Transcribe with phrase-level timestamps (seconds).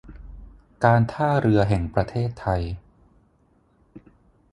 [0.85, 2.61] การท่าเรือแห่งประเทศไทย